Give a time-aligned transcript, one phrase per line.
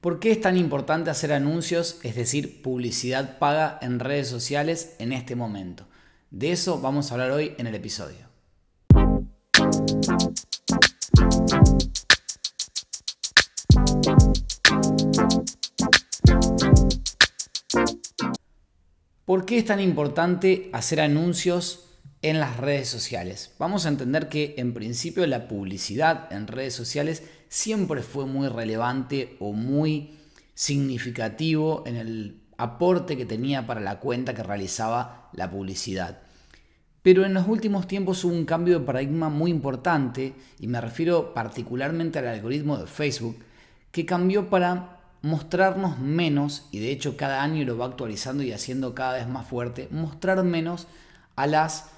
[0.00, 5.12] ¿Por qué es tan importante hacer anuncios, es decir, publicidad paga en redes sociales en
[5.12, 5.88] este momento?
[6.30, 8.28] De eso vamos a hablar hoy en el episodio.
[19.24, 21.87] ¿Por qué es tan importante hacer anuncios
[22.22, 23.54] en las redes sociales?
[23.58, 29.36] Vamos a entender que en principio la publicidad en redes sociales siempre fue muy relevante
[29.40, 30.18] o muy
[30.54, 36.18] significativo en el aporte que tenía para la cuenta que realizaba la publicidad.
[37.02, 41.32] Pero en los últimos tiempos hubo un cambio de paradigma muy importante, y me refiero
[41.32, 43.38] particularmente al algoritmo de Facebook,
[43.92, 48.94] que cambió para mostrarnos menos, y de hecho cada año lo va actualizando y haciendo
[48.94, 50.88] cada vez más fuerte, mostrar menos
[51.36, 51.90] a las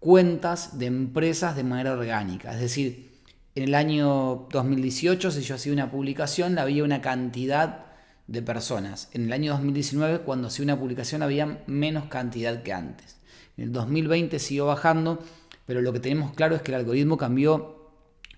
[0.00, 2.52] cuentas de empresas de manera orgánica.
[2.52, 3.10] Es decir,
[3.54, 7.86] en el año 2018, si yo hacía una publicación, había una cantidad
[8.26, 9.08] de personas.
[9.12, 13.16] En el año 2019, cuando hacía una publicación, había menos cantidad que antes.
[13.56, 15.18] En el 2020 siguió bajando,
[15.66, 17.90] pero lo que tenemos claro es que el algoritmo cambió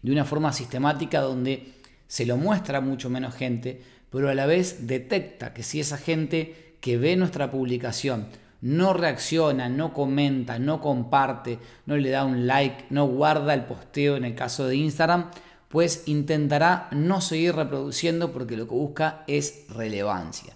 [0.03, 1.75] de una forma sistemática donde
[2.07, 6.77] se lo muestra mucho menos gente, pero a la vez detecta que si esa gente
[6.81, 8.29] que ve nuestra publicación
[8.63, 14.17] no reacciona, no comenta, no comparte, no le da un like, no guarda el posteo
[14.17, 15.31] en el caso de Instagram,
[15.69, 20.55] pues intentará no seguir reproduciendo porque lo que busca es relevancia.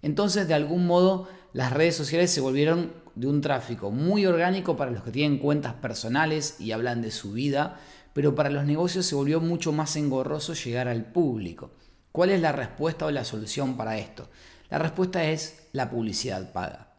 [0.00, 4.90] Entonces, de algún modo, las redes sociales se volvieron de un tráfico muy orgánico para
[4.90, 7.78] los que tienen cuentas personales y hablan de su vida,
[8.12, 11.72] pero para los negocios se volvió mucho más engorroso llegar al público.
[12.12, 14.28] ¿Cuál es la respuesta o la solución para esto?
[14.70, 16.93] La respuesta es la publicidad paga.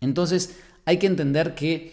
[0.00, 1.92] Entonces hay que entender que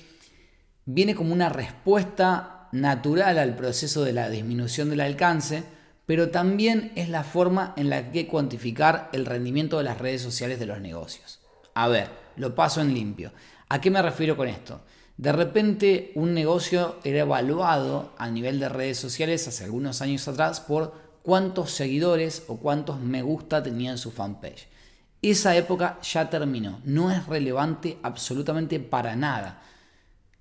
[0.85, 5.63] viene como una respuesta natural al proceso de la disminución del alcance,
[6.05, 10.59] pero también es la forma en la que cuantificar el rendimiento de las redes sociales
[10.59, 11.39] de los negocios.
[11.75, 13.31] A ver, lo paso en limpio.
[13.69, 14.81] ¿A qué me refiero con esto?
[15.17, 20.59] De repente un negocio era evaluado a nivel de redes sociales hace algunos años atrás
[20.59, 24.67] por cuántos seguidores o cuántos me gusta tenía en su fanpage.
[25.23, 26.81] Esa época ya terminó.
[26.83, 29.63] No es relevante absolutamente para nada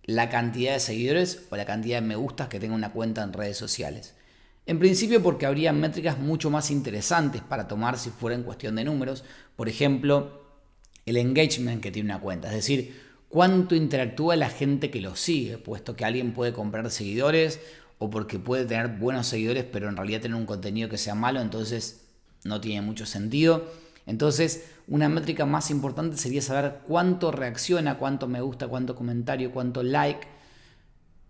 [0.04, 3.32] la cantidad de seguidores o la cantidad de me gustas que tenga una cuenta en
[3.32, 4.16] redes sociales.
[4.66, 8.82] En principio porque habría métricas mucho más interesantes para tomar si fuera en cuestión de
[8.82, 9.22] números.
[9.54, 10.42] Por ejemplo,
[11.06, 12.48] el engagement que tiene una cuenta.
[12.48, 17.60] Es decir, cuánto interactúa la gente que lo sigue, puesto que alguien puede comprar seguidores
[17.98, 21.40] o porque puede tener buenos seguidores, pero en realidad tener un contenido que sea malo,
[21.40, 22.04] entonces
[22.42, 23.64] no tiene mucho sentido.
[24.06, 29.82] Entonces, una métrica más importante sería saber cuánto reacciona, cuánto me gusta, cuánto comentario, cuánto
[29.82, 30.26] like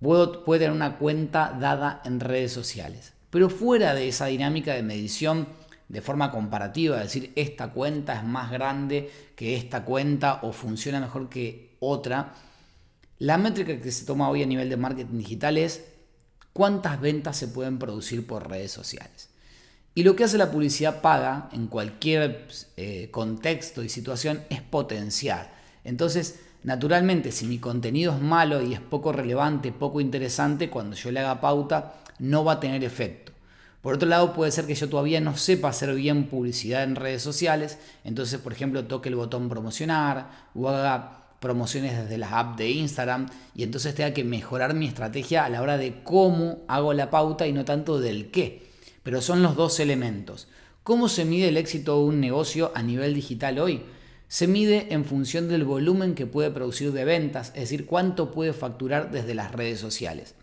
[0.00, 3.12] puede tener una cuenta dada en redes sociales.
[3.30, 5.46] Pero fuera de esa dinámica de medición
[5.88, 11.00] de forma comparativa, es decir, esta cuenta es más grande que esta cuenta o funciona
[11.00, 12.34] mejor que otra,
[13.18, 15.84] la métrica que se toma hoy a nivel de marketing digital es
[16.52, 19.28] cuántas ventas se pueden producir por redes sociales.
[19.94, 25.52] Y lo que hace la publicidad paga en cualquier eh, contexto y situación es potenciar.
[25.84, 31.10] Entonces, naturalmente, si mi contenido es malo y es poco relevante, poco interesante, cuando yo
[31.10, 33.32] le haga pauta, no va a tener efecto.
[33.82, 37.20] Por otro lado, puede ser que yo todavía no sepa hacer bien publicidad en redes
[37.20, 42.70] sociales, entonces, por ejemplo, toque el botón promocionar o haga promociones desde la app de
[42.70, 47.10] Instagram y entonces tenga que mejorar mi estrategia a la hora de cómo hago la
[47.10, 48.71] pauta y no tanto del qué.
[49.02, 50.48] Pero son los dos elementos.
[50.82, 53.82] ¿Cómo se mide el éxito de un negocio a nivel digital hoy?
[54.28, 58.52] Se mide en función del volumen que puede producir de ventas, es decir, cuánto puede
[58.52, 60.34] facturar desde las redes sociales.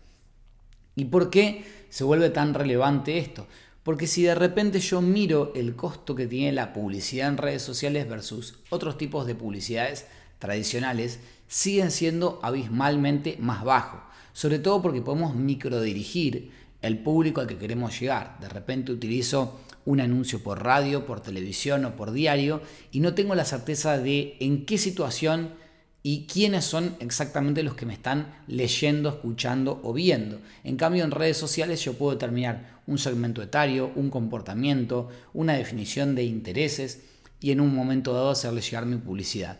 [0.96, 3.46] ¿Y por qué se vuelve tan relevante esto?
[3.82, 8.08] Porque si de repente yo miro el costo que tiene la publicidad en redes sociales
[8.08, 10.06] versus otros tipos de publicidades,
[10.38, 14.00] tradicionales siguen siendo abismalmente más bajos,
[14.32, 18.38] sobre todo porque podemos microdirigir el público al que queremos llegar.
[18.40, 22.60] De repente utilizo un anuncio por radio, por televisión o por diario
[22.90, 25.54] y no tengo la certeza de en qué situación
[26.02, 30.40] y quiénes son exactamente los que me están leyendo, escuchando o viendo.
[30.64, 36.14] En cambio, en redes sociales yo puedo determinar un segmento etario, un comportamiento, una definición
[36.14, 37.02] de intereses
[37.40, 39.58] y en un momento dado hacerle llegar mi publicidad.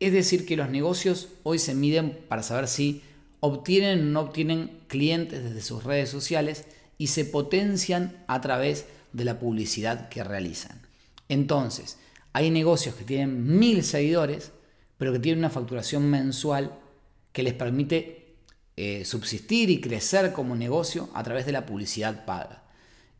[0.00, 3.02] Es decir, que los negocios hoy se miden para saber si
[3.40, 6.64] obtienen o no obtienen clientes desde sus redes sociales
[6.98, 10.82] y se potencian a través de la publicidad que realizan.
[11.28, 11.98] Entonces,
[12.32, 14.52] hay negocios que tienen mil seguidores,
[14.98, 16.78] pero que tienen una facturación mensual
[17.32, 18.36] que les permite
[18.76, 22.64] eh, subsistir y crecer como negocio a través de la publicidad paga.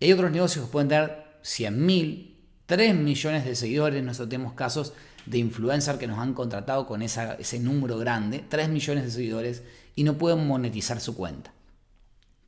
[0.01, 2.35] hay otros negocios que pueden tener 100.000,
[2.67, 4.93] 3 millones de seguidores, nosotros tenemos casos
[5.27, 9.63] de influencer que nos han contratado con ese número grande, 3 millones de seguidores,
[9.95, 11.53] y no pueden monetizar su cuenta.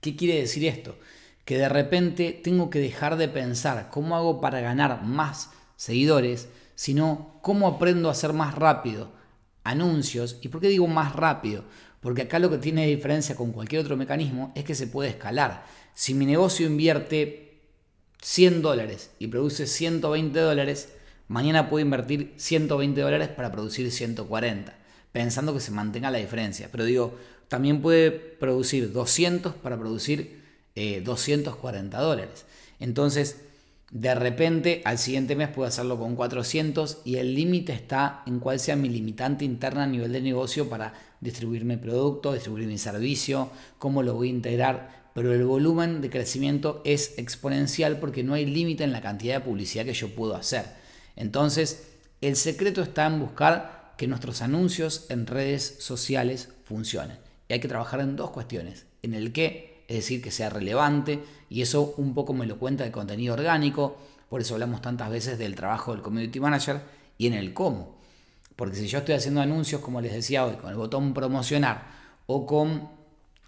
[0.00, 0.96] ¿Qué quiere decir esto?
[1.44, 7.38] Que de repente tengo que dejar de pensar cómo hago para ganar más seguidores, sino
[7.42, 9.12] cómo aprendo a hacer más rápido
[9.64, 10.38] anuncios.
[10.40, 11.64] ¿Y por qué digo más rápido?
[12.00, 15.64] Porque acá lo que tiene diferencia con cualquier otro mecanismo es que se puede escalar.
[15.94, 17.60] Si mi negocio invierte
[18.22, 20.94] 100 dólares y produce 120 dólares,
[21.28, 24.74] mañana puedo invertir 120 dólares para producir 140,
[25.12, 26.68] pensando que se mantenga la diferencia.
[26.70, 27.16] Pero digo,
[27.48, 30.42] también puede producir 200 para producir
[30.74, 32.44] 240 eh, dólares.
[32.80, 33.42] Entonces,
[33.92, 38.58] de repente, al siguiente mes puedo hacerlo con 400 y el límite está en cuál
[38.58, 43.50] sea mi limitante interna a nivel de negocio para distribuir mi producto, distribuir mi servicio,
[43.78, 45.02] cómo lo voy a integrar.
[45.14, 49.44] Pero el volumen de crecimiento es exponencial porque no hay límite en la cantidad de
[49.44, 50.64] publicidad que yo puedo hacer.
[51.16, 51.88] Entonces,
[52.20, 57.18] el secreto está en buscar que nuestros anuncios en redes sociales funcionen.
[57.48, 58.86] Y hay que trabajar en dos cuestiones.
[59.02, 62.84] En el qué es decir, que sea relevante, y eso un poco me lo cuenta
[62.84, 63.98] el contenido orgánico,
[64.30, 66.80] por eso hablamos tantas veces del trabajo del community manager
[67.18, 67.96] y en el cómo.
[68.56, 71.84] Porque si yo estoy haciendo anuncios, como les decía hoy, con el botón promocionar
[72.26, 72.88] o con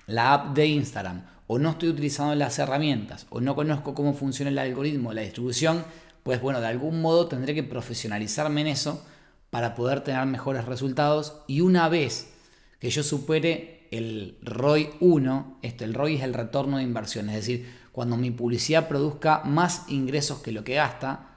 [0.07, 4.51] la app de Instagram, o no estoy utilizando las herramientas, o no conozco cómo funciona
[4.51, 5.85] el algoritmo, la distribución,
[6.25, 9.07] pues bueno, de algún modo tendré que profesionalizarme en eso
[9.51, 12.33] para poder tener mejores resultados y una vez
[12.81, 17.37] que yo supere el ROI 1, este, el ROI es el retorno de inversión, es
[17.37, 21.29] decir, cuando mi publicidad produzca más ingresos que lo que gasta,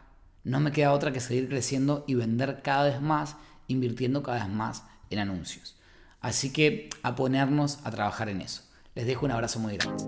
[0.44, 3.36] no me queda otra que seguir creciendo y vender cada vez más,
[3.68, 5.76] invirtiendo cada vez más en anuncios.
[6.22, 8.64] Así que a ponernos a trabajar en eso.
[8.96, 10.04] Les dejo un abrazo muy grande.